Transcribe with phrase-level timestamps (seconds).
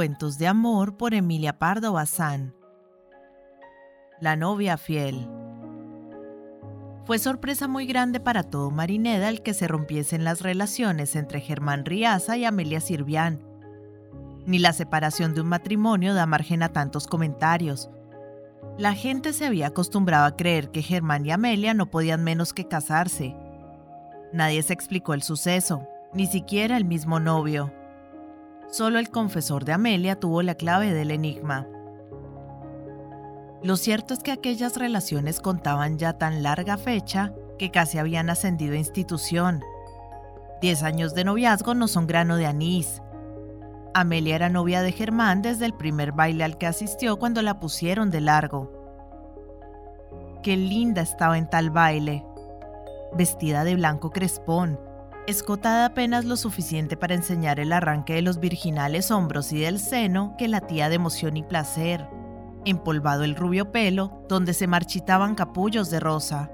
[0.00, 2.54] Cuentos de amor por Emilia Pardo Bazán.
[4.18, 5.28] La novia fiel.
[7.04, 11.84] Fue sorpresa muy grande para todo Marineda el que se rompiesen las relaciones entre Germán
[11.84, 13.44] Riaza y Amelia Sirvián.
[14.46, 17.90] Ni la separación de un matrimonio da margen a tantos comentarios.
[18.78, 22.66] La gente se había acostumbrado a creer que Germán y Amelia no podían menos que
[22.66, 23.36] casarse.
[24.32, 27.70] Nadie se explicó el suceso, ni siquiera el mismo novio.
[28.70, 31.66] Solo el confesor de Amelia tuvo la clave del enigma.
[33.64, 38.74] Lo cierto es que aquellas relaciones contaban ya tan larga fecha que casi habían ascendido
[38.74, 39.60] a institución.
[40.62, 43.02] Diez años de noviazgo no son grano de anís.
[43.92, 48.10] Amelia era novia de Germán desde el primer baile al que asistió cuando la pusieron
[48.10, 48.70] de largo.
[50.44, 52.24] Qué linda estaba en tal baile.
[53.12, 54.78] Vestida de blanco crespón,
[55.30, 60.34] escotada apenas lo suficiente para enseñar el arranque de los virginales hombros y del seno
[60.36, 62.06] que latía de emoción y placer,
[62.64, 66.50] empolvado el rubio pelo donde se marchitaban capullos de rosa.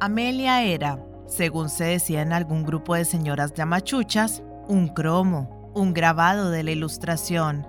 [0.00, 6.50] Amelia era, según se decía en algún grupo de señoras llamachuchas, un cromo, un grabado
[6.50, 7.66] de la ilustración.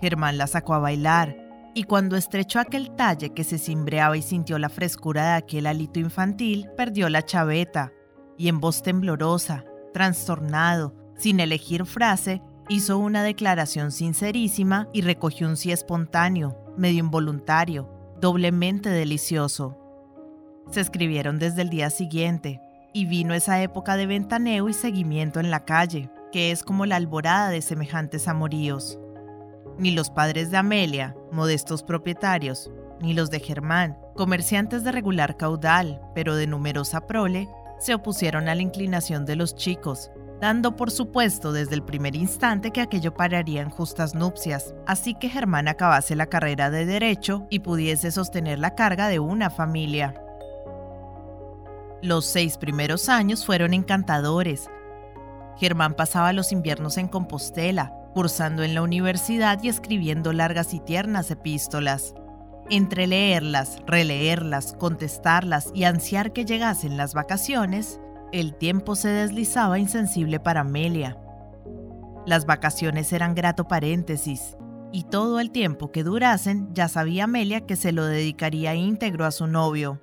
[0.00, 1.36] Germán la sacó a bailar,
[1.74, 6.00] y cuando estrechó aquel talle que se cimbreaba y sintió la frescura de aquel alito
[6.00, 7.92] infantil, perdió la chaveta,
[8.42, 15.56] y en voz temblorosa, trastornado, sin elegir frase, hizo una declaración sincerísima y recogió un
[15.56, 17.88] sí espontáneo, medio involuntario,
[18.20, 19.78] doblemente delicioso.
[20.72, 22.60] Se escribieron desde el día siguiente,
[22.92, 26.96] y vino esa época de ventaneo y seguimiento en la calle, que es como la
[26.96, 28.98] alborada de semejantes amoríos.
[29.78, 36.00] Ni los padres de Amelia, modestos propietarios, ni los de Germán, comerciantes de regular caudal,
[36.12, 37.48] pero de numerosa prole,
[37.82, 42.70] se opusieron a la inclinación de los chicos, dando por supuesto desde el primer instante
[42.70, 47.58] que aquello pararía en justas nupcias, así que Germán acabase la carrera de derecho y
[47.58, 50.14] pudiese sostener la carga de una familia.
[52.02, 54.70] Los seis primeros años fueron encantadores.
[55.58, 61.32] Germán pasaba los inviernos en Compostela, cursando en la universidad y escribiendo largas y tiernas
[61.32, 62.14] epístolas.
[62.72, 68.00] Entre leerlas, releerlas, contestarlas y ansiar que llegasen las vacaciones,
[68.32, 71.18] el tiempo se deslizaba insensible para Amelia.
[72.24, 74.56] Las vacaciones eran grato paréntesis,
[74.90, 79.32] y todo el tiempo que durasen ya sabía Amelia que se lo dedicaría íntegro a
[79.32, 80.00] su novio.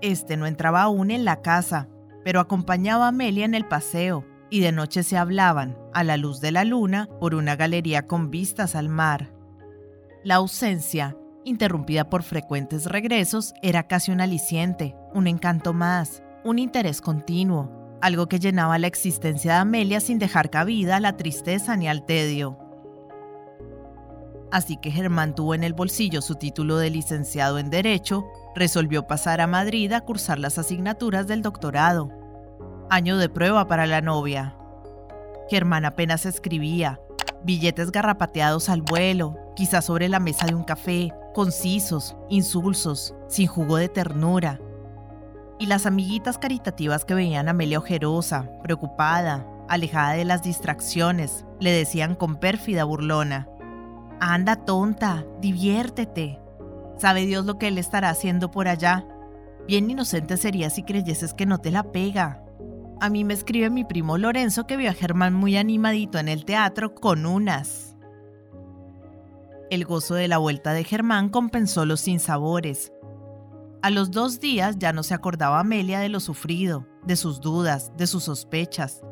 [0.00, 1.88] Este no entraba aún en la casa,
[2.22, 6.40] pero acompañaba a Amelia en el paseo, y de noche se hablaban, a la luz
[6.40, 9.34] de la luna, por una galería con vistas al mar.
[10.22, 17.00] La ausencia interrumpida por frecuentes regresos, era casi un aliciente, un encanto más, un interés
[17.00, 21.88] continuo, algo que llenaba la existencia de Amelia sin dejar cabida a la tristeza ni
[21.88, 22.58] al tedio.
[24.50, 28.24] Así que Germán tuvo en el bolsillo su título de licenciado en Derecho,
[28.54, 32.10] resolvió pasar a Madrid a cursar las asignaturas del doctorado.
[32.88, 34.56] Año de prueba para la novia.
[35.48, 37.00] Germán apenas escribía,
[37.42, 43.76] billetes garrapateados al vuelo, quizás sobre la mesa de un café, concisos, insulsos, sin jugo
[43.76, 44.60] de ternura.
[45.58, 51.70] Y las amiguitas caritativas que veían a Amelia ojerosa, preocupada, alejada de las distracciones, le
[51.72, 53.48] decían con pérfida burlona,
[54.20, 56.40] Anda tonta, diviértete.
[56.96, 59.04] Sabe Dios lo que él estará haciendo por allá.
[59.66, 62.42] Bien inocente sería si creyeses que no te la pega.
[63.00, 66.44] A mí me escribe mi primo Lorenzo que vio a Germán muy animadito en el
[66.44, 67.93] teatro con unas.
[69.74, 72.92] El gozo de la vuelta de Germán compensó los sinsabores.
[73.82, 77.90] A los dos días ya no se acordaba Amelia de lo sufrido, de sus dudas,
[77.96, 79.02] de sus sospechas.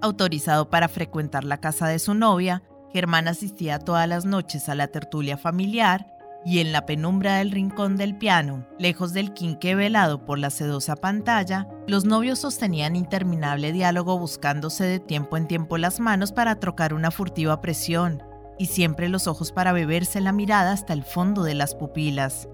[0.00, 4.88] Autorizado para frecuentar la casa de su novia, Germán asistía todas las noches a la
[4.88, 6.06] tertulia familiar
[6.42, 10.96] y en la penumbra del rincón del piano, lejos del quinque velado por la sedosa
[10.96, 16.94] pantalla, los novios sostenían interminable diálogo buscándose de tiempo en tiempo las manos para trocar
[16.94, 18.22] una furtiva presión,
[18.62, 22.48] y siempre los ojos para beberse la mirada hasta el fondo de las pupilas.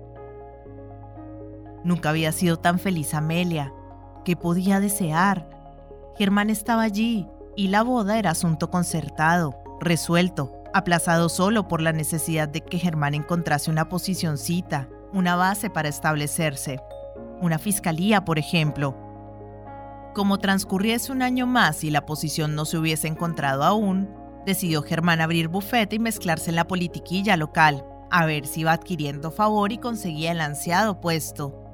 [1.84, 3.74] Nunca había sido tan feliz Amelia.
[4.24, 5.50] ¿Qué podía desear?
[6.16, 12.48] Germán estaba allí y la boda era asunto concertado, resuelto, aplazado solo por la necesidad
[12.48, 16.80] de que Germán encontrase una posicioncita, una base para establecerse.
[17.42, 18.96] Una fiscalía, por ejemplo.
[20.14, 24.08] Como transcurriese un año más y la posición no se hubiese encontrado aún,
[24.46, 29.30] decidió Germán abrir bufete y mezclarse en la politiquilla local, a ver si iba adquiriendo
[29.30, 31.64] favor y conseguía el ansiado puesto.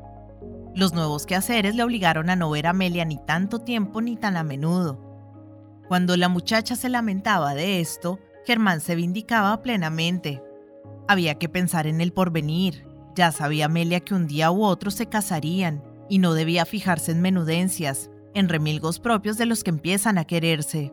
[0.74, 4.36] Los nuevos quehaceres le obligaron a no ver a Amelia ni tanto tiempo ni tan
[4.36, 5.00] a menudo.
[5.86, 10.42] Cuando la muchacha se lamentaba de esto, Germán se vindicaba plenamente.
[11.06, 12.86] Había que pensar en el porvenir.
[13.14, 17.20] Ya sabía Amelia que un día u otro se casarían y no debía fijarse en
[17.20, 20.92] menudencias, en remilgos propios de los que empiezan a quererse.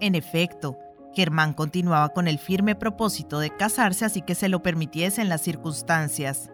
[0.00, 0.78] En efecto,
[1.14, 6.50] Germán continuaba con el firme propósito de casarse así que se lo permitiesen las circunstancias.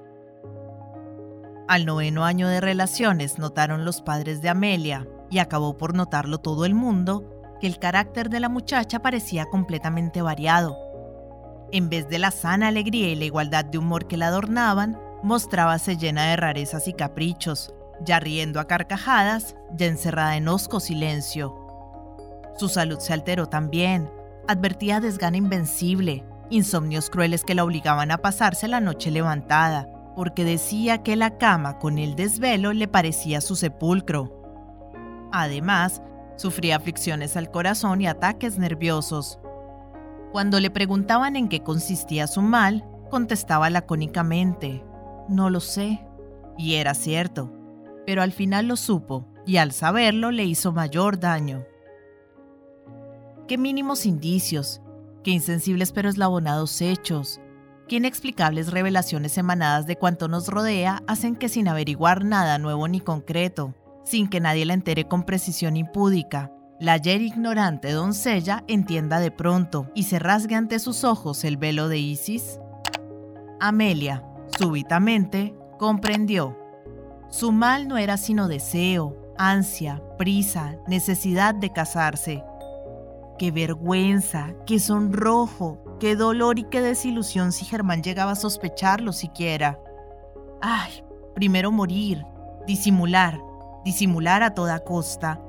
[1.69, 6.65] Al noveno año de relaciones notaron los padres de Amelia, y acabó por notarlo todo
[6.65, 7.25] el mundo,
[7.61, 10.77] que el carácter de la muchacha parecía completamente variado.
[11.73, 15.97] En vez de la sana alegría y la igualdad de humor que la adornaban, mostrábase
[15.97, 21.64] llena de rarezas y caprichos, ya riendo a carcajadas, ya encerrada en hosco silencio.
[22.57, 24.11] Su salud se alteró también,
[24.47, 31.03] advertía desgana invencible, insomnios crueles que la obligaban a pasarse la noche levantada, porque decía
[31.03, 34.41] que la cama con el desvelo le parecía su sepulcro.
[35.33, 36.03] Además,
[36.37, 39.41] sufría aflicciones al corazón y ataques nerviosos.
[40.33, 44.85] Cuando le preguntaban en qué consistía su mal, contestaba lacónicamente,
[45.29, 46.07] no lo sé.
[46.57, 47.53] Y era cierto,
[48.07, 51.65] pero al final lo supo, y al saberlo le hizo mayor daño.
[53.47, 54.81] Qué mínimos indicios,
[55.23, 57.43] qué insensibles pero eslabonados hechos,
[57.89, 63.01] qué inexplicables revelaciones emanadas de cuanto nos rodea hacen que sin averiguar nada nuevo ni
[63.01, 69.31] concreto, sin que nadie la entere con precisión impúdica, la ayer ignorante doncella entienda de
[69.31, 72.59] pronto y se rasgue ante sus ojos el velo de Isis?
[73.61, 74.25] Amelia,
[74.59, 76.59] súbitamente, comprendió.
[77.29, 82.43] Su mal no era sino deseo, ansia, prisa, necesidad de casarse
[83.39, 89.79] Qué vergüenza, qué sonrojo, qué dolor y qué desilusión si Germán llegaba a sospecharlo siquiera.
[90.61, 91.05] Ay,
[91.35, 92.25] primero morir,
[92.67, 93.41] disimular,
[93.85, 95.41] disimular a toda costa,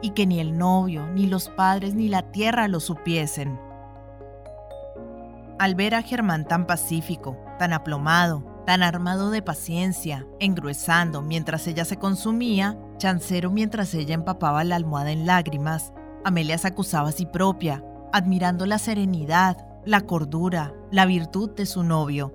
[0.00, 3.58] y que ni el novio, ni los padres, ni la tierra lo supiesen.
[5.58, 11.84] Al ver a Germán tan pacífico, tan aplomado, tan armado de paciencia, engruesando mientras ella
[11.84, 15.92] se consumía, chancero mientras ella empapaba la almohada en lágrimas,
[16.24, 21.82] Amelia se acusaba a sí propia, admirando la serenidad, la cordura, la virtud de su
[21.82, 22.32] novio.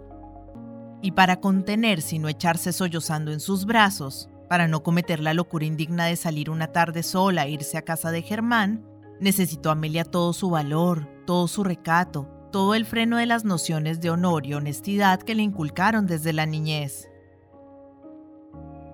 [1.02, 5.66] Y para contenerse y no echarse sollozando en sus brazos, para no cometer la locura
[5.66, 8.86] indigna de salir una tarde sola e irse a casa de Germán,
[9.20, 14.10] necesitó Amelia todo su valor, todo su recato, todo el freno de las nociones de
[14.10, 17.10] honor y honestidad que le inculcaron desde la niñez.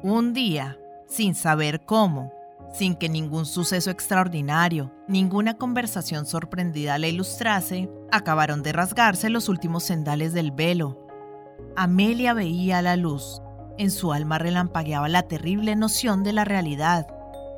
[0.03, 0.77] Un día,
[1.07, 2.31] sin saber cómo,
[2.77, 9.83] sin que ningún suceso extraordinario, ninguna conversación sorprendida la ilustrase, acabaron de rasgarse los últimos
[9.83, 11.07] sendales del velo.
[11.77, 13.41] Amelia veía la luz.
[13.77, 17.07] En su alma relampagueaba la terrible noción de la realidad,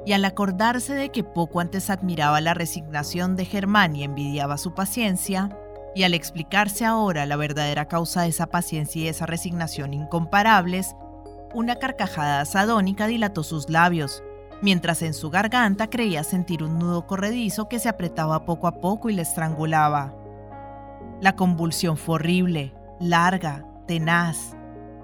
[0.06, 4.74] y al acordarse de que poco antes admiraba la resignación de Germán y envidiaba su
[4.74, 5.50] paciencia,
[5.96, 10.96] y al explicarse ahora la verdadera causa de esa paciencia y esa resignación incomparables,
[11.54, 14.24] una carcajada sadónica dilató sus labios,
[14.62, 19.10] mientras en su garganta creía sentir un nudo corredizo que se apretaba poco a poco
[19.10, 20.14] y le estrangulaba.
[21.22, 24.56] La convulsión fue horrible, larga, tenaz,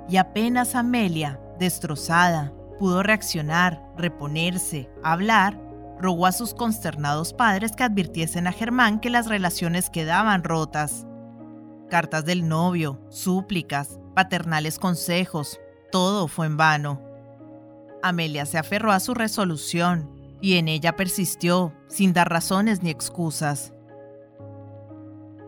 [0.09, 5.59] y apenas Amelia, destrozada, pudo reaccionar, reponerse, hablar,
[5.99, 11.05] rogó a sus consternados padres que advirtiesen a Germán que las relaciones quedaban rotas.
[11.89, 15.59] Cartas del novio, súplicas, paternales consejos,
[15.91, 17.12] todo fue en vano.
[18.03, 23.73] Amelia se aferró a su resolución y en ella persistió, sin dar razones ni excusas.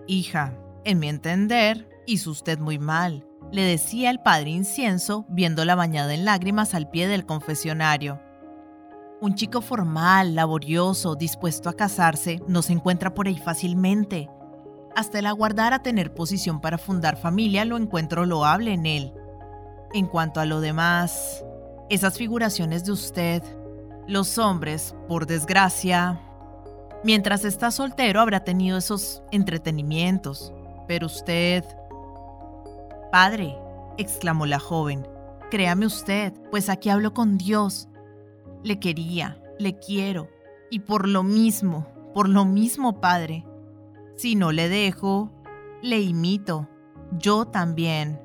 [0.07, 6.13] Hija, en mi entender, hizo usted muy mal, le decía el padre incienso, viéndola bañada
[6.13, 8.21] en lágrimas al pie del confesionario.
[9.19, 14.29] Un chico formal, laborioso, dispuesto a casarse, no se encuentra por ahí fácilmente.
[14.95, 19.13] Hasta el aguardar a tener posición para fundar familia lo encuentro loable en él.
[19.93, 21.43] En cuanto a lo demás,
[21.89, 23.43] esas figuraciones de usted,
[24.07, 26.19] los hombres, por desgracia,
[27.03, 30.53] mientras está soltero habrá tenido esos entretenimientos,
[30.87, 31.63] pero usted...
[33.11, 33.55] Padre,
[33.97, 35.07] exclamó la joven,
[35.49, 37.87] créame usted, pues aquí hablo con Dios.
[38.63, 40.27] Le quería, le quiero,
[40.69, 43.45] y por lo mismo, por lo mismo, padre.
[44.17, 45.31] Si no le dejo,
[45.81, 46.67] le imito,
[47.11, 48.24] yo también.